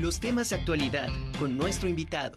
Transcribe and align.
Los 0.00 0.20
temas 0.20 0.50
de 0.50 0.56
actualidad 0.56 1.08
con 1.38 1.56
nuestro 1.56 1.88
invitado. 1.88 2.36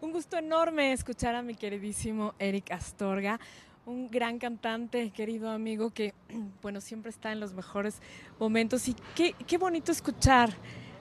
Un 0.00 0.12
gusto 0.12 0.36
enorme 0.36 0.92
escuchar 0.92 1.34
a 1.34 1.42
mi 1.42 1.56
queridísimo 1.56 2.34
Eric 2.38 2.70
Astorga, 2.70 3.40
un 3.86 4.08
gran 4.08 4.38
cantante, 4.38 5.10
querido 5.10 5.50
amigo 5.50 5.90
que, 5.90 6.14
bueno, 6.62 6.80
siempre 6.80 7.10
está 7.10 7.32
en 7.32 7.40
los 7.40 7.54
mejores 7.54 8.00
momentos 8.38 8.86
y 8.86 8.94
qué, 9.16 9.58
bonito 9.58 9.90
escuchar 9.90 10.50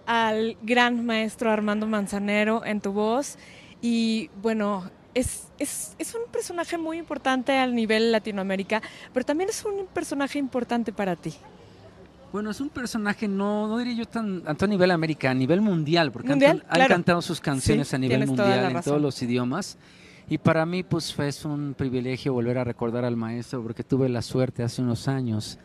al 0.07 0.57
gran 0.63 1.05
maestro 1.05 1.51
Armando 1.51 1.85
Manzanero 1.85 2.65
en 2.65 2.81
tu 2.81 2.93
voz 2.93 3.37
y 3.79 4.31
bueno, 4.41 4.89
es, 5.13 5.49
es, 5.59 5.95
es, 5.99 6.15
un 6.15 6.31
personaje 6.31 6.79
muy 6.79 6.97
importante 6.97 7.55
al 7.55 7.75
nivel 7.75 8.11
Latinoamérica, 8.11 8.81
pero 9.13 9.23
también 9.23 9.51
es 9.51 9.63
un 9.65 9.85
personaje 9.85 10.39
importante 10.39 10.91
para 10.91 11.15
ti. 11.15 11.35
Bueno, 12.31 12.51
es 12.51 12.59
un 12.59 12.69
personaje, 12.69 13.27
no, 13.27 13.67
no 13.67 13.77
diría 13.77 13.93
yo 13.93 14.05
tan, 14.05 14.41
tanto 14.41 14.65
a 14.65 14.67
nivel 14.67 14.91
América, 14.91 15.31
a 15.31 15.33
nivel 15.33 15.61
mundial, 15.61 16.11
porque 16.11 16.29
¿Mundial? 16.29 16.63
han, 16.69 16.81
han 16.81 16.87
cantado 16.87 17.21
sus 17.21 17.39
canciones 17.39 17.87
sí, 17.87 17.95
a 17.95 17.99
nivel 17.99 18.27
mundial 18.27 18.75
en 18.75 18.81
todos 18.81 19.01
los 19.01 19.21
idiomas. 19.21 19.77
Y 20.29 20.37
para 20.37 20.65
mí, 20.65 20.83
pues 20.83 21.13
fue 21.13 21.29
un 21.45 21.73
privilegio 21.73 22.33
volver 22.33 22.57
a 22.57 22.65
recordar 22.65 23.05
al 23.05 23.15
maestro, 23.15 23.63
porque 23.63 23.83
tuve 23.83 24.09
la 24.09 24.21
suerte 24.21 24.61
hace 24.61 24.81
unos 24.81 25.07
años, 25.07 25.57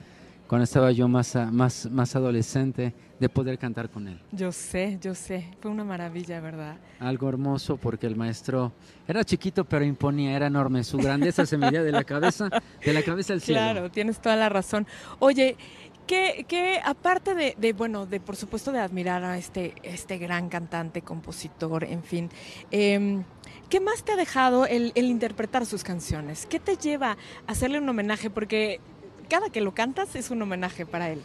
cuando 0.46 0.62
estaba 0.64 0.92
yo 0.92 1.08
más, 1.08 1.34
más, 1.50 1.90
más 1.90 2.14
adolescente, 2.14 2.94
de 3.18 3.28
poder 3.28 3.56
cantar 3.56 3.88
con 3.88 4.08
él. 4.08 4.20
Yo 4.32 4.50
sé, 4.50 4.98
yo 5.00 5.14
sé, 5.14 5.48
fue 5.60 5.70
una 5.70 5.84
maravilla, 5.84 6.40
¿verdad? 6.40 6.76
Algo 6.98 7.28
hermoso 7.28 7.76
porque 7.76 8.08
el 8.08 8.16
maestro 8.16 8.72
era 9.06 9.22
chiquito 9.22 9.64
pero 9.64 9.84
imponía, 9.84 10.34
era 10.34 10.48
enorme, 10.48 10.82
su 10.82 10.98
grandeza 10.98 11.46
se 11.46 11.56
medía 11.56 11.84
de 11.84 11.92
la 11.92 12.02
cabeza, 12.02 12.50
de 12.84 12.92
la 12.92 13.02
cabeza 13.02 13.32
al 13.32 13.40
cielo. 13.40 13.60
Claro, 13.60 13.90
tienes 13.92 14.20
toda 14.20 14.34
la 14.34 14.48
razón. 14.48 14.88
Oye, 15.20 15.56
que, 16.06 16.44
que 16.48 16.80
aparte 16.84 17.34
de, 17.34 17.54
de, 17.58 17.72
bueno, 17.72 18.06
de 18.06 18.20
por 18.20 18.36
supuesto 18.36 18.72
de 18.72 18.80
admirar 18.80 19.24
a 19.24 19.38
este, 19.38 19.74
este 19.82 20.18
gran 20.18 20.48
cantante, 20.48 21.02
compositor, 21.02 21.84
en 21.84 22.02
fin, 22.02 22.30
eh, 22.70 23.22
¿qué 23.68 23.80
más 23.80 24.04
te 24.04 24.12
ha 24.12 24.16
dejado 24.16 24.66
el, 24.66 24.92
interpretar 24.94 25.64
sus 25.64 25.82
canciones? 25.82 26.46
¿Qué 26.46 26.60
te 26.60 26.76
lleva 26.76 27.12
a 27.46 27.52
hacerle 27.52 27.78
un 27.78 27.88
homenaje? 27.88 28.28
Porque 28.30 28.80
cada 29.28 29.50
que 29.50 29.60
lo 29.60 29.72
cantas 29.72 30.14
es 30.14 30.30
un 30.30 30.42
homenaje 30.42 30.84
para 30.84 31.10
él. 31.10 31.22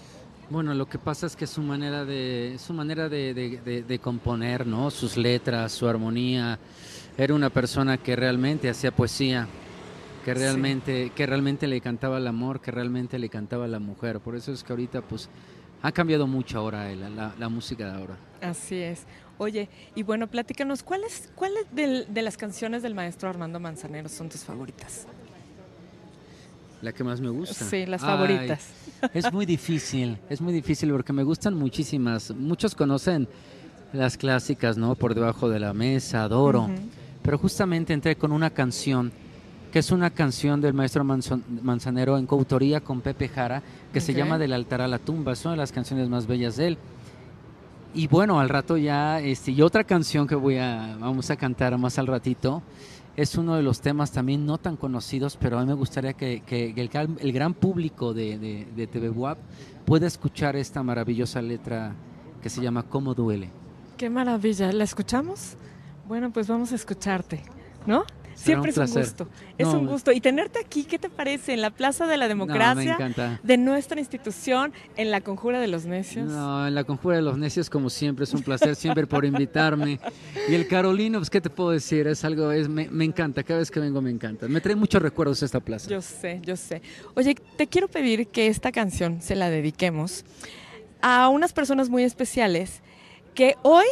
Bueno, 0.49 0.73
lo 0.73 0.87
que 0.87 0.97
pasa 0.97 1.25
es 1.25 1.35
que 1.35 1.45
su 1.45 1.61
manera 1.61 2.05
de, 2.05 2.55
su 2.57 2.73
manera 2.73 3.09
de, 3.09 3.33
de, 3.85 3.99
componer, 3.99 4.65
¿no? 4.65 4.89
Sus 4.91 5.17
letras, 5.17 5.73
su 5.73 5.89
armonía. 5.89 6.57
Era 7.17 7.33
una 7.33 7.49
persona 7.49 7.97
que 7.97 8.15
realmente 8.15 8.69
hacía 8.69 8.91
poesía, 8.91 9.45
que 10.27 10.33
realmente, 10.33 11.05
sí. 11.05 11.09
que 11.11 11.25
realmente 11.25 11.67
le 11.67 11.79
cantaba 11.79 12.17
el 12.17 12.27
amor, 12.27 12.59
que 12.59 12.69
realmente 12.69 13.17
le 13.17 13.29
cantaba 13.29 13.65
la 13.65 13.79
mujer. 13.79 14.19
Por 14.19 14.35
eso 14.35 14.51
es 14.51 14.61
que 14.61 14.73
ahorita, 14.73 15.01
pues, 15.01 15.29
ha 15.81 15.89
cambiado 15.93 16.27
mucho 16.27 16.57
ahora 16.57 16.93
la, 16.93 17.09
la, 17.09 17.33
la 17.39 17.47
música 17.47 17.85
de 17.85 17.97
ahora. 17.97 18.17
Así 18.41 18.75
es. 18.75 19.05
Oye, 19.37 19.69
y 19.95 20.03
bueno, 20.03 20.27
platícanos, 20.27 20.83
¿cuáles, 20.83 21.31
cuáles 21.33 21.65
de, 21.71 22.03
de 22.09 22.21
las 22.21 22.35
canciones 22.35 22.83
del 22.83 22.93
maestro 22.93 23.29
Armando 23.29 23.57
Manzanero 23.61 24.09
son 24.09 24.27
tus 24.27 24.43
favoritas? 24.43 25.07
La 26.81 26.91
que 26.91 27.05
más 27.05 27.21
me 27.21 27.29
gusta. 27.29 27.63
Sí, 27.63 27.85
las 27.85 28.01
favoritas. 28.01 28.67
Ay, 29.01 29.09
es 29.13 29.31
muy 29.31 29.45
difícil, 29.45 30.17
es 30.29 30.41
muy 30.41 30.51
difícil 30.51 30.91
porque 30.91 31.13
me 31.13 31.23
gustan 31.23 31.53
muchísimas. 31.53 32.31
Muchos 32.31 32.75
conocen 32.75 33.29
las 33.93 34.17
clásicas, 34.17 34.77
¿no? 34.77 34.93
Por 34.95 35.15
debajo 35.15 35.47
de 35.47 35.61
la 35.61 35.71
mesa, 35.71 36.23
adoro. 36.23 36.63
Uh 36.63 36.67
-huh. 36.67 36.89
Pero 37.23 37.37
justamente 37.37 37.93
entré 37.93 38.17
con 38.17 38.33
una 38.33 38.49
canción 38.49 39.13
que 39.71 39.79
es 39.79 39.91
una 39.91 40.09
canción 40.09 40.61
del 40.61 40.73
maestro 40.73 41.03
Manzanero 41.03 42.17
en 42.17 42.25
coautoría 42.25 42.81
con 42.81 43.01
Pepe 43.01 43.27
Jara, 43.27 43.61
que 43.91 43.99
okay. 43.99 44.01
se 44.01 44.13
llama 44.13 44.37
Del 44.37 44.53
altar 44.53 44.81
a 44.81 44.87
la 44.87 44.99
tumba. 44.99 45.33
Es 45.33 45.43
una 45.45 45.51
de 45.53 45.57
las 45.57 45.71
canciones 45.71 46.09
más 46.09 46.27
bellas 46.27 46.55
de 46.57 46.67
él. 46.67 46.77
Y 47.93 48.07
bueno, 48.07 48.39
al 48.39 48.49
rato 48.49 48.77
ya, 48.77 49.19
este, 49.19 49.51
y 49.51 49.61
otra 49.61 49.83
canción 49.83 50.27
que 50.27 50.35
voy 50.35 50.57
a, 50.57 50.97
vamos 50.99 51.29
a 51.29 51.35
cantar 51.35 51.77
más 51.77 51.97
al 51.97 52.07
ratito, 52.07 52.61
es 53.15 53.35
uno 53.35 53.55
de 53.55 53.63
los 53.63 53.81
temas 53.81 54.11
también 54.11 54.45
no 54.45 54.59
tan 54.59 54.77
conocidos, 54.77 55.37
pero 55.41 55.57
a 55.57 55.61
mí 55.61 55.67
me 55.67 55.73
gustaría 55.73 56.13
que, 56.13 56.41
que 56.41 56.69
el, 56.69 57.17
el, 57.19 57.31
gran 57.31 57.55
público 57.55 58.13
de, 58.13 58.37
de, 58.37 58.67
de 58.75 58.87
TV 58.87 59.09
WAP 59.09 59.39
pueda 59.85 60.05
escuchar 60.05 60.55
esta 60.55 60.83
maravillosa 60.83 61.41
letra 61.41 61.95
que 62.41 62.49
se 62.49 62.61
llama 62.61 62.83
Cómo 62.83 63.15
duele. 63.15 63.49
Qué 63.97 64.11
maravilla, 64.11 64.71
¿la 64.71 64.83
escuchamos? 64.83 65.55
Bueno, 66.07 66.31
pues 66.31 66.47
vamos 66.47 66.71
a 66.71 66.75
escucharte, 66.75 67.41
¿no? 67.87 68.05
Siempre 68.37 68.71
un 68.71 68.83
es 68.83 68.91
un 68.91 69.01
gusto. 69.01 69.27
Es 69.57 69.67
no, 69.67 69.79
un 69.79 69.87
gusto. 69.87 70.11
Y 70.11 70.21
tenerte 70.21 70.59
aquí, 70.59 70.83
¿qué 70.83 70.99
te 70.99 71.09
parece? 71.09 71.53
En 71.53 71.61
la 71.61 71.71
Plaza 71.71 72.05
de 72.05 72.17
la 72.17 72.27
Democracia 72.27 72.97
no, 73.17 73.39
de 73.41 73.57
nuestra 73.57 73.99
institución, 73.99 74.73
en 74.95 75.09
la 75.09 75.21
Conjura 75.21 75.59
de 75.59 75.67
los 75.67 75.85
Necios. 75.85 76.29
No, 76.29 76.67
en 76.67 76.75
la 76.75 76.83
Conjura 76.83 77.15
de 77.15 77.23
los 77.23 77.37
Necios, 77.37 77.69
como 77.69 77.89
siempre, 77.89 78.25
es 78.25 78.33
un 78.33 78.43
placer 78.43 78.75
siempre 78.75 79.07
por 79.07 79.25
invitarme. 79.25 79.99
Y 80.47 80.53
el 80.53 80.67
Carolino, 80.67 81.17
pues, 81.17 81.31
¿qué 81.31 81.41
te 81.41 81.49
puedo 81.49 81.71
decir? 81.71 82.07
Es 82.07 82.23
algo, 82.23 82.51
es, 82.51 82.69
me, 82.69 82.87
me, 82.89 83.05
encanta. 83.05 83.41
Cada 83.41 83.59
vez 83.59 83.71
que 83.71 83.79
vengo 83.79 84.01
me 84.01 84.11
encanta. 84.11 84.47
Me 84.47 84.61
trae 84.61 84.75
muchos 84.75 85.01
recuerdos 85.01 85.41
esta 85.41 85.59
plaza. 85.59 85.89
Yo 85.89 86.01
sé, 86.01 86.39
yo 86.43 86.55
sé. 86.55 86.83
Oye, 87.15 87.35
te 87.57 87.65
quiero 87.65 87.87
pedir 87.87 88.27
que 88.27 88.47
esta 88.47 88.71
canción 88.71 89.19
se 89.21 89.35
la 89.35 89.49
dediquemos 89.49 90.25
a 91.01 91.29
unas 91.29 91.53
personas 91.53 91.89
muy 91.89 92.03
especiales 92.03 92.81
que 93.33 93.55
hoy 93.63 93.85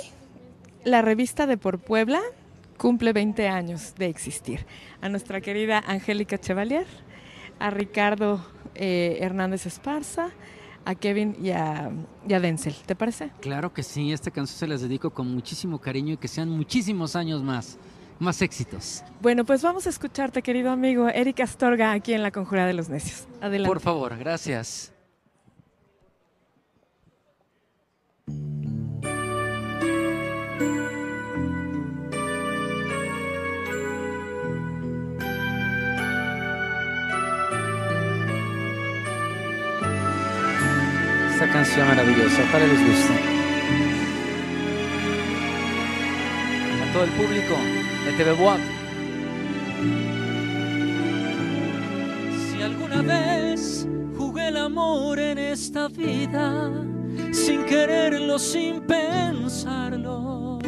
la 0.84 1.02
revista 1.02 1.48
de 1.48 1.58
Por 1.58 1.80
Puebla 1.80 2.22
cumple 2.78 3.14
20 3.14 3.48
años 3.48 3.96
de 3.96 4.08
existir. 4.08 4.66
A 5.02 5.10
nuestra 5.10 5.42
querida 5.42 5.84
Angélica 5.86 6.38
Chevalier, 6.38 6.86
a 7.60 7.70
Ricardo 7.70 8.46
eh, 8.76 9.18
Hernández 9.22 9.66
Esparza, 9.66 10.32
a 10.86 10.96
Kevin 10.96 11.36
y 11.42 11.50
a, 11.52 11.92
y 12.28 12.34
a, 12.34 12.40
Denzel. 12.40 12.76
¿Te 12.86 12.96
parece? 12.96 13.32
Claro 13.42 13.74
que 13.74 13.84
sí, 13.84 14.12
esta 14.12 14.32
canción 14.32 14.58
se 14.58 14.68
las 14.68 14.82
dedico 14.82 15.10
con 15.10 15.34
muchísimo 15.34 15.80
cariño 15.80 16.14
y 16.14 16.18
que 16.18 16.28
sean 16.28 16.50
muchísimos 16.50 17.16
años 17.16 17.44
más. 17.44 17.78
Más 18.18 18.42
éxitos. 18.42 19.04
Bueno, 19.22 19.44
pues 19.44 19.62
vamos 19.62 19.88
a 19.88 19.90
escucharte, 19.90 20.42
querido 20.42 20.72
amigo 20.72 21.10
Eric 21.10 21.42
Astorga, 21.42 21.92
aquí 21.92 22.14
en 22.14 22.24
La 22.24 22.32
Conjura 22.32 22.66
de 22.66 22.72
los 22.72 22.88
Necios. 22.88 23.28
Adelante. 23.42 23.68
Por 23.68 23.82
favor, 23.82 24.18
gracias. 24.18 24.95
Canción 41.66 41.88
maravillosa. 41.88 42.44
Ojalá 42.48 42.68
les 42.68 42.80
guste. 42.88 43.14
A 46.84 46.94
todo 46.94 47.04
el 47.04 47.10
público 47.12 47.56
de 48.06 48.12
TV 48.18 48.34
Boab. 48.34 48.60
Si 52.50 52.62
alguna 52.62 53.02
vez 53.02 53.88
jugué 54.16 54.50
el 54.50 54.58
amor 54.58 55.18
en 55.20 55.40
esta 55.40 55.88
vida, 55.88 56.72
sin 57.32 57.66
quererlo, 57.66 58.38
sin 58.38 58.82
pensarlo. 58.82 60.60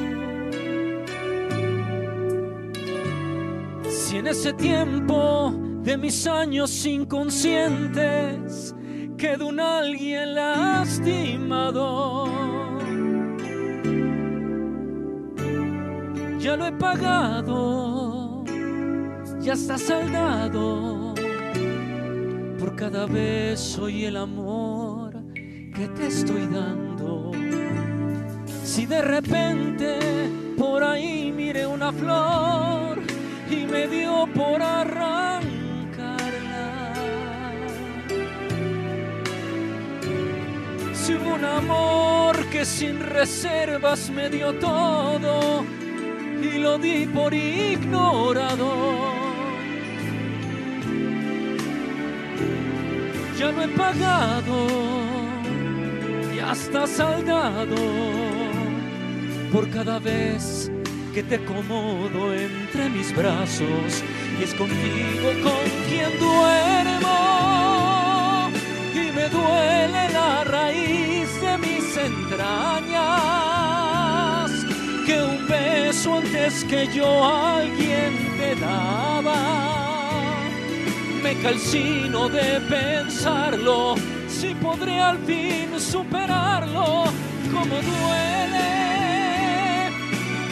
Si 3.88 4.18
en 4.18 4.28
ese 4.28 4.54
tiempo 4.54 5.54
de 5.84 5.98
mis 5.98 6.26
años 6.26 6.86
inconscientes 6.86 8.74
quedó 9.18 9.48
un 9.48 9.60
alguien 9.60 10.36
lastimado. 10.36 12.28
Ya 16.40 16.56
lo 16.56 16.68
he 16.68 16.72
pagado, 16.72 18.44
ya 19.40 19.54
está 19.54 19.78
saldado. 19.78 21.16
Por 22.60 22.76
cada 22.76 23.08
beso 23.08 23.90
y 23.90 24.06
el 24.06 24.18
amor 24.18 25.16
que 25.74 25.88
te 25.90 26.08
estoy 26.08 26.46
dando. 26.48 27.32
Si 28.64 28.86
de 28.86 29.02
repente 29.02 29.98
por 30.58 30.84
ahí 30.84 31.32
miré 31.32 31.66
una 31.66 31.92
flor 31.92 33.00
y 33.50 33.66
me 33.66 33.88
dio 33.88 34.28
por 34.36 34.62
arrancar 34.62 35.27
Un 41.10 41.46
amor 41.46 42.36
que 42.52 42.66
sin 42.66 43.00
reservas 43.00 44.10
me 44.10 44.30
dio 44.30 44.54
todo 44.56 45.64
y 46.42 46.58
lo 46.58 46.78
di 46.78 47.06
por 47.06 47.34
ignorado. 47.34 48.74
Ya 53.40 53.52
lo 53.52 53.62
he 53.64 53.68
pagado, 53.70 54.68
ya 56.36 56.52
está 56.52 56.86
saldado 56.86 57.76
por 59.54 59.70
cada 59.70 60.00
vez 60.00 60.70
que 61.14 61.24
te 61.24 61.36
acomodo 61.36 62.34
entre 62.34 62.90
mis 62.90 63.16
brazos 63.16 64.04
y 64.38 64.44
es 64.44 64.54
contigo 64.56 65.32
con 65.42 65.64
quien 65.88 66.20
duermo 66.20 67.18
y 68.94 69.12
me 69.16 69.30
raíz 69.30 69.57
mis 71.58 71.98
entrañas, 71.98 72.96
que 75.06 75.22
un 75.22 75.48
beso 75.48 76.16
antes 76.18 76.64
que 76.66 76.88
yo 76.88 77.26
alguien 77.26 78.12
te 78.38 78.56
daba. 78.56 79.36
Me 81.24 81.36
calcino 81.42 82.30
de 82.30 82.62
pensarlo, 82.62 83.96
si 84.28 84.54
podré 84.56 85.00
al 85.00 85.18
fin 85.20 85.80
superarlo, 85.80 87.06
como 87.54 87.76
duele 87.76 88.78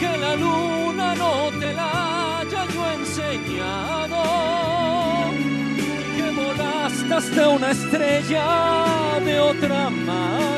que 0.00 0.18
la 0.18 0.36
luna 0.36 1.14
no 1.14 1.50
te 1.58 1.72
la 1.72 2.40
haya 2.40 2.66
yo 2.74 2.90
enseñado 2.92 4.46
hasta 7.16 7.48
una 7.48 7.70
estrella 7.70 9.18
de 9.24 9.40
otra 9.40 9.88
mano. 9.88 10.55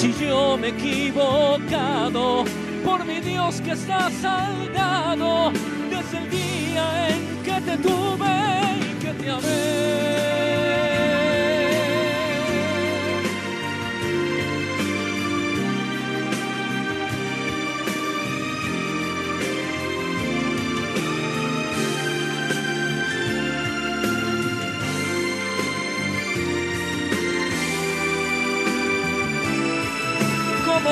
Si 0.00 0.14
yo 0.14 0.56
me 0.56 0.68
he 0.68 0.70
equivocado, 0.70 2.46
por 2.82 3.04
mi 3.04 3.20
Dios 3.20 3.60
que 3.60 3.72
está 3.72 4.10
saldado, 4.10 5.52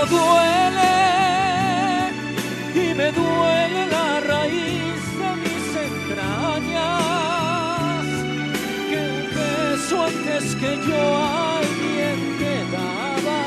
duele 0.06 0.96
y 2.74 2.94
me 2.94 3.12
duele 3.12 3.86
la 3.86 4.20
raíz 4.20 5.00
de 5.20 5.30
mis 5.42 5.66
entrañas 5.88 7.24
que 8.90 8.98
un 8.98 9.24
beso 9.34 10.04
antes 10.04 10.44
que 10.56 10.70
yo 10.86 11.02
a 11.16 11.58
alguien 11.58 12.18
te 12.38 12.54
daba 12.76 13.40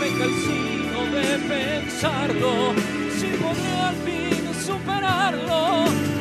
me 0.00 0.08
calcino 0.18 0.98
de 1.16 1.28
pensarlo 1.54 2.52
si 3.18 3.28
podré 3.42 3.74
al 3.88 3.96
fin 4.06 4.42
superarlo 4.64 5.60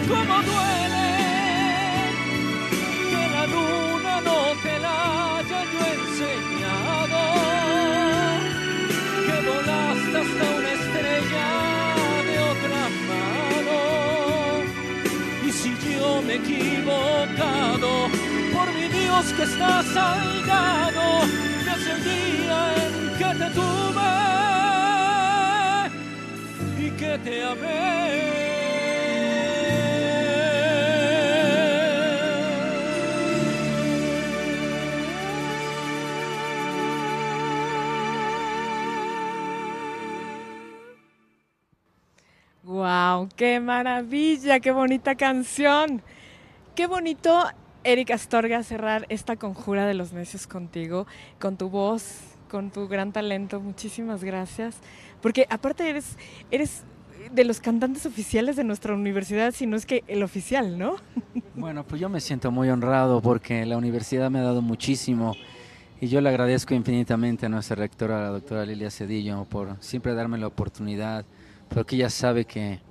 como 0.08 0.36
duele 0.44 1.25
equivocado, 16.36 18.10
por 18.54 18.68
mi 18.74 18.88
Dios 18.90 19.26
que 19.34 19.44
está 19.44 19.84
salgado 19.84 21.22
desde 21.66 21.92
el 21.92 22.04
día 22.04 22.60
en 22.84 22.94
que 23.18 23.30
te 23.40 23.50
tuve 23.52 24.14
y 26.86 26.90
que 26.92 27.18
te 27.20 27.44
amé. 27.44 28.46
¡Wow! 42.64 43.30
¡Qué 43.36 43.60
maravilla! 43.60 44.60
¡Qué 44.60 44.72
bonita 44.72 45.16
canción! 45.16 46.02
Qué 46.76 46.88
bonito, 46.88 47.42
Eric 47.86 48.12
Astorga, 48.12 48.62
cerrar 48.62 49.06
esta 49.08 49.38
conjura 49.38 49.86
de 49.86 49.94
los 49.94 50.12
necios 50.12 50.46
contigo, 50.46 51.08
con 51.40 51.56
tu 51.56 51.70
voz, 51.70 52.20
con 52.50 52.70
tu 52.70 52.90
gran 52.90 53.14
talento. 53.14 53.62
Muchísimas 53.62 54.26
gracias. 54.26 54.76
Porque 55.22 55.48
aparte 55.50 55.90
eres, 56.52 56.84
de 57.32 57.46
los 57.46 57.62
cantantes 57.62 58.06
oficiales 58.06 58.58
de 58.58 58.66
nuestra 58.66 58.94
universidad, 58.94 59.54
si 59.54 59.68
no 59.68 59.78
es 59.78 59.86
que 59.86 60.04
el 60.08 60.22
oficial, 60.22 60.78
¿no? 60.78 60.98
Bueno, 61.56 61.86
pues 61.86 62.02
yo 62.02 62.10
me 62.10 62.20
siento 62.20 62.52
muy 62.52 62.70
honrado 62.70 63.22
porque 63.22 63.66
la 63.66 63.78
universidad 63.78 64.30
me 64.30 64.40
ha 64.40 64.44
dado 64.44 64.62
muchísimo 64.62 65.34
y 66.02 66.08
yo 66.08 66.20
le 66.20 66.28
agradezco 66.28 66.74
infinitamente 66.74 67.46
a 67.46 67.50
nuestra 67.50 67.78
rectora, 67.78 68.20
la 68.20 68.28
doctora 68.28 68.66
Lilia 68.66 68.92
Cedillo, 68.92 69.46
por 69.46 69.78
siempre 69.80 70.14
darme 70.14 70.38
la 70.38 70.48
oportunidad 70.48 71.24
porque 71.70 71.96
ella 71.96 72.10
sabe 72.10 72.44
que, 72.44 72.82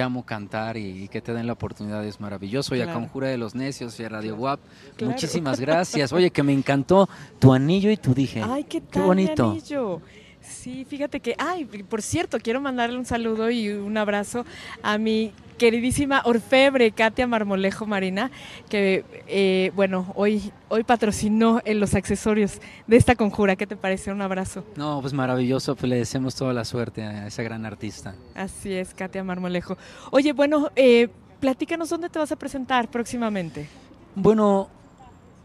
amo 0.00 0.24
cantar 0.24 0.76
y, 0.76 1.08
que 1.08 1.20
te 1.20 1.34
den 1.34 1.46
la 1.46 1.52
oportunidad 1.52 2.04
es 2.04 2.20
maravilloso. 2.20 2.74
Y 2.74 2.80
a 2.80 2.92
Conjura 2.92 3.28
de 3.28 3.36
los 3.36 3.54
Necios 3.54 3.98
y 4.00 4.04
a 4.04 4.08
Radio 4.08 4.36
WAP, 4.36 4.60
muchísimas 5.02 5.60
gracias. 5.60 6.12
Oye, 6.12 6.30
que 6.30 6.42
me 6.42 6.52
encantó 6.52 7.08
tu 7.38 7.52
anillo 7.52 7.90
y 7.90 7.96
tu 7.96 8.14
dije. 8.14 8.42
Ay, 8.42 8.64
qué, 8.64 8.80
qué 8.80 9.00
bonito. 9.00 9.50
anillo. 9.50 10.00
Sí, 10.42 10.84
fíjate 10.84 11.20
que, 11.20 11.34
ay, 11.38 11.64
por 11.64 12.02
cierto, 12.02 12.38
quiero 12.38 12.60
mandarle 12.60 12.98
un 12.98 13.04
saludo 13.04 13.50
y 13.50 13.68
un 13.70 13.96
abrazo 13.96 14.44
a 14.82 14.98
mi 14.98 15.32
queridísima 15.58 16.22
orfebre 16.24 16.90
Katia 16.90 17.26
Marmolejo 17.26 17.86
Marina, 17.86 18.32
que 18.68 19.04
eh, 19.28 19.70
bueno, 19.76 20.12
hoy, 20.16 20.50
hoy 20.68 20.82
patrocinó 20.82 21.60
en 21.64 21.78
los 21.78 21.94
accesorios 21.94 22.60
de 22.88 22.96
esta 22.96 23.14
conjura. 23.14 23.54
¿Qué 23.54 23.66
te 23.66 23.76
parece? 23.76 24.10
Un 24.10 24.22
abrazo. 24.22 24.64
No, 24.74 25.00
pues 25.00 25.12
maravilloso, 25.12 25.76
pues 25.76 25.88
le 25.88 25.96
deseamos 25.96 26.34
toda 26.34 26.52
la 26.52 26.64
suerte 26.64 27.04
a 27.04 27.28
esa 27.28 27.44
gran 27.44 27.64
artista. 27.64 28.14
Así 28.34 28.72
es, 28.72 28.92
Katia 28.92 29.22
Marmolejo. 29.22 29.78
Oye, 30.10 30.32
bueno, 30.32 30.70
eh, 30.74 31.08
platícanos 31.38 31.88
dónde 31.90 32.08
te 32.08 32.18
vas 32.18 32.32
a 32.32 32.36
presentar 32.36 32.90
próximamente. 32.90 33.68
Bueno, 34.16 34.68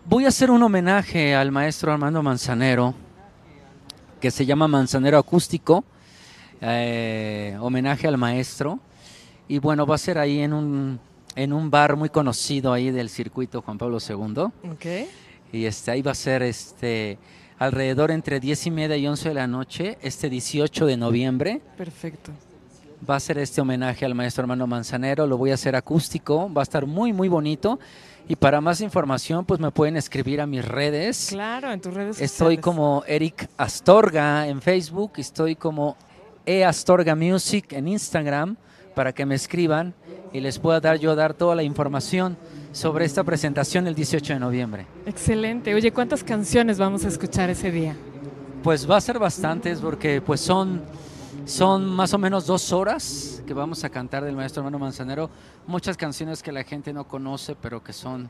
voy 0.06 0.26
a 0.26 0.30
hacer 0.30 0.50
un 0.50 0.64
homenaje 0.64 1.36
al 1.36 1.52
maestro 1.52 1.92
Armando 1.92 2.24
Manzanero, 2.24 2.96
que 4.28 4.32
se 4.32 4.46
llama 4.46 4.68
Manzanero 4.68 5.18
Acústico, 5.18 5.86
eh, 6.60 7.58
homenaje 7.62 8.10
al 8.10 8.18
maestro. 8.18 8.78
Y 9.48 9.60
bueno, 9.60 9.86
va 9.86 9.96
a 9.96 9.98
ser 9.98 10.18
ahí 10.18 10.42
en 10.42 10.52
un, 10.52 11.00
en 11.34 11.54
un 11.54 11.72
bar 11.72 11.96
muy 11.96 12.10
conocido 12.10 12.74
ahí 12.74 12.92
del 12.92 13.08
circuito 13.08 13.62
Juan 13.62 13.78
Pablo 13.78 14.00
II. 14.06 14.72
Okay. 14.74 15.08
Y 15.54 15.64
este, 15.64 15.92
ahí 15.92 16.02
va 16.02 16.12
a 16.12 16.16
ser 16.16 16.44
este, 16.44 17.18
alrededor 17.58 18.12
entre 18.12 18.42
10 18.42 18.68
y 18.68 18.72
media 18.72 18.98
y 18.98 19.08
11 19.08 19.30
de 19.30 19.36
la 19.36 19.48
noche, 19.48 19.98
este 20.02 20.30
18 20.30 20.86
de 20.88 20.98
noviembre. 20.98 21.62
Perfecto. 21.78 22.34
Va 23.10 23.16
a 23.16 23.22
ser 23.22 23.38
este 23.38 23.62
homenaje 23.62 24.04
al 24.04 24.14
maestro 24.14 24.42
hermano 24.42 24.68
Manzanero, 24.68 25.26
lo 25.26 25.38
voy 25.38 25.52
a 25.52 25.54
hacer 25.54 25.74
acústico, 25.74 26.52
va 26.54 26.64
a 26.64 26.64
estar 26.64 26.86
muy, 26.86 27.14
muy 27.14 27.30
bonito. 27.30 27.80
Y 28.30 28.36
para 28.36 28.60
más 28.60 28.82
información, 28.82 29.46
pues 29.46 29.60
me 29.60 29.72
pueden 29.72 29.96
escribir 29.96 30.42
a 30.42 30.46
mis 30.46 30.66
redes. 30.66 31.28
Claro, 31.30 31.72
en 31.72 31.80
tus 31.80 31.94
redes 31.94 32.20
Estoy 32.20 32.58
como 32.58 33.04
Eric 33.08 33.50
Astorga 33.58 34.48
en 34.48 34.62
Facebook, 34.62 35.14
estoy 35.18 35.56
como 35.56 35.96
E 36.46 36.66
Astorga 36.66 37.16
Music 37.16 37.72
en 37.74 37.88
Instagram 37.88 38.58
para 38.96 39.14
que 39.14 39.26
me 39.26 39.36
escriban 39.36 39.94
y 40.34 40.40
les 40.40 40.60
pueda 40.60 40.80
dar 40.80 40.98
yo 40.98 41.16
dar 41.16 41.34
toda 41.34 41.56
la 41.56 41.64
información 41.64 42.36
sobre 42.72 43.06
esta 43.06 43.24
presentación 43.24 43.88
el 43.88 43.96
18 43.96 44.34
de 44.34 44.40
noviembre. 44.40 44.88
Excelente. 45.06 45.74
Oye, 45.74 45.92
¿cuántas 45.92 46.24
canciones 46.24 46.78
vamos 46.78 47.06
a 47.06 47.08
escuchar 47.08 47.50
ese 47.50 47.72
día? 47.72 47.96
Pues 48.64 48.90
va 48.90 48.98
a 48.98 49.02
ser 49.02 49.20
bastantes 49.20 49.80
porque 49.80 50.22
pues 50.22 50.42
son, 50.42 50.82
son 51.48 51.90
más 51.90 52.14
o 52.14 52.18
menos 52.18 52.46
dos 52.46 52.74
horas 52.74 53.42
que 53.48 53.54
vamos 53.54 53.86
a 53.86 53.90
cantar 53.90 54.26
del 54.26 54.36
maestro 54.36 54.60
hermano 54.60 54.80
Manzanero. 54.80 55.30
Muchas 55.66 55.96
canciones 55.96 56.44
que 56.44 56.52
la 56.52 56.66
gente 56.66 56.92
no 56.92 57.08
conoce 57.08 57.56
pero 57.56 57.82
que 57.82 57.94
son, 57.94 58.30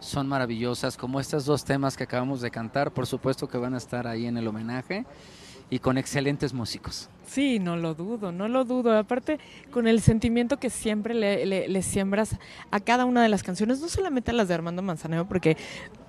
son 0.00 0.28
maravillosas, 0.28 0.98
como 0.98 1.18
estos 1.18 1.46
dos 1.46 1.64
temas 1.64 1.96
que 1.96 2.04
acabamos 2.04 2.42
de 2.42 2.50
cantar, 2.50 2.92
por 2.92 3.06
supuesto 3.06 3.48
que 3.48 3.56
van 3.56 3.72
a 3.72 3.78
estar 3.78 4.06
ahí 4.06 4.26
en 4.26 4.36
el 4.36 4.46
homenaje 4.46 5.06
y 5.70 5.78
con 5.78 5.96
excelentes 5.96 6.52
músicos. 6.52 7.08
Sí, 7.26 7.58
no 7.58 7.76
lo 7.78 7.94
dudo, 7.94 8.32
no 8.32 8.48
lo 8.48 8.66
dudo. 8.66 8.98
Aparte, 8.98 9.38
con 9.70 9.86
el 9.86 10.02
sentimiento 10.02 10.58
que 10.58 10.68
siempre 10.68 11.14
le, 11.14 11.82
siembras 11.82 12.36
a 12.70 12.80
cada 12.80 13.06
una 13.06 13.22
de 13.22 13.30
las 13.30 13.42
canciones, 13.42 13.80
no 13.80 13.88
solamente 13.88 14.30
a 14.30 14.34
las 14.34 14.48
de 14.48 14.54
Armando 14.54 14.82
Manzanero, 14.82 15.26
porque 15.26 15.56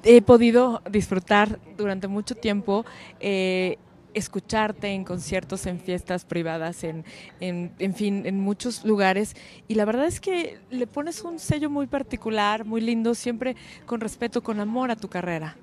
he 0.03 0.21
podido 0.21 0.81
disfrutar 0.91 1.57
durante 1.77 2.09
mucho 2.09 2.35
tiempo. 2.35 2.85
Eh, 3.21 3.77
escucharte 4.13 4.87
en 4.89 5.03
conciertos, 5.03 5.65
en 5.65 5.79
fiestas 5.79 6.25
privadas, 6.25 6.83
en, 6.83 7.03
en, 7.39 7.93
fin, 7.93 8.25
en 8.25 8.39
muchos 8.39 8.83
lugares. 8.85 9.35
Y 9.67 9.75
la 9.75 9.85
verdad 9.85 10.05
es 10.05 10.19
que 10.19 10.59
le 10.69 10.87
pones 10.87 11.21
un 11.21 11.39
sello 11.39 11.69
muy 11.69 11.87
particular, 11.87 12.65
muy 12.65 12.81
lindo, 12.81 13.15
siempre 13.15 13.55
con 13.85 14.01
respeto, 14.01 14.41
con 14.41 14.59
amor 14.59 14.91
a 14.91 14.95
tu 14.95 15.07
carrera. 15.07 15.55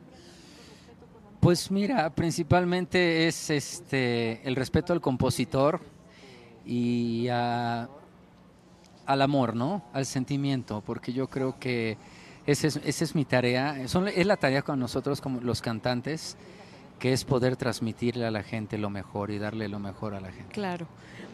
Pues 1.40 1.70
mira, 1.70 2.10
principalmente 2.10 3.28
es 3.28 3.50
este 3.50 4.40
el 4.46 4.56
respeto 4.56 4.92
al 4.92 5.00
compositor 5.00 5.80
y 6.64 7.28
al 7.28 7.88
amor, 9.06 9.54
¿no? 9.54 9.84
Al 9.92 10.06
sentimiento, 10.06 10.82
porque 10.84 11.12
yo 11.12 11.28
creo 11.28 11.58
que 11.60 11.96
esa 12.46 12.66
es, 12.68 13.02
es 13.02 13.14
mi 13.14 13.24
tarea, 13.24 13.80
es 13.80 14.26
la 14.26 14.36
tarea 14.36 14.62
con 14.62 14.78
nosotros 14.78 15.20
como 15.20 15.40
los 15.40 15.60
cantantes, 15.60 16.36
que 16.98 17.12
es 17.12 17.24
poder 17.24 17.56
transmitirle 17.56 18.26
a 18.26 18.30
la 18.30 18.42
gente 18.42 18.78
lo 18.78 18.90
mejor 18.90 19.30
y 19.30 19.38
darle 19.38 19.68
lo 19.68 19.78
mejor 19.78 20.14
a 20.14 20.20
la 20.20 20.32
gente. 20.32 20.52
Claro. 20.52 20.86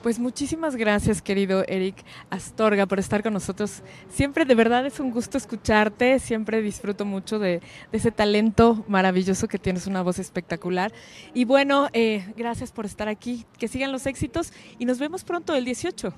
Pues 0.03 0.19
muchísimas 0.19 0.75
gracias, 0.75 1.23
querido 1.23 1.65
Eric 1.69 1.95
Astorga, 2.29 2.87
por 2.87 2.99
estar 2.99 3.23
con 3.23 3.33
nosotros. 3.33 3.83
Siempre, 4.09 4.45
de 4.45 4.57
verdad, 4.57 4.85
es 4.85 4.99
un 4.99 5.13
gusto 5.13 5.39
escucharte. 5.39 6.19
Siempre 6.19 6.61
disfruto 6.61 7.05
mucho 7.05 7.39
de, 7.39 7.63
ese 7.93 8.11
talento 8.11 8.85
maravilloso 8.89 9.47
que 9.47 9.61
tienes, 9.61 9.87
una 9.87 10.03
voz 10.03 10.19
espectacular. 10.19 10.93
Y 11.35 11.45
bueno, 11.45 11.89
eh, 11.93 12.27
gracias 12.37 12.73
por 12.73 12.85
estar 12.85 13.09
aquí. 13.09 13.47
Que 13.59 13.69
sigan 13.69 13.93
los 13.93 14.07
éxitos 14.07 14.53
y 14.81 14.87
nos 14.87 14.99
vemos 14.99 15.23
pronto 15.23 15.55
el 15.55 15.65
18. 15.65 16.13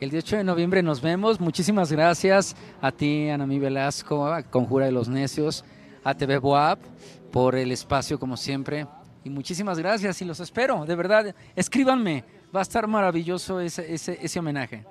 El 0.00 0.10
18 0.10 0.38
de 0.38 0.44
noviembre 0.44 0.82
nos 0.82 1.02
vemos. 1.02 1.38
Muchísimas 1.38 1.92
gracias 1.92 2.56
a 2.80 2.92
ti, 2.92 3.28
Anamí 3.28 3.58
Velasco, 3.58 4.26
a 4.26 4.42
Conjura 4.42 4.86
de 4.86 4.92
los 4.92 5.08
Necios, 5.08 5.66
a 6.02 6.14
TV 6.14 6.38
Boab, 6.38 6.78
por 7.32 7.56
el 7.56 7.72
espacio, 7.72 8.20
como 8.20 8.36
siempre. 8.36 8.86
Y 9.24 9.30
muchísimas 9.30 9.78
gracias 9.78 10.20
y 10.22 10.24
los 10.24 10.38
espero, 10.38 10.84
de 10.84 10.94
verdad. 10.94 11.34
Escríbanme, 11.56 12.24
va 12.54 12.60
a 12.60 12.62
estar 12.62 12.86
maravilloso 12.86 13.60
ese, 13.60 13.92
ese, 13.92 14.18
ese 14.20 14.38
homenaje. 14.38 14.84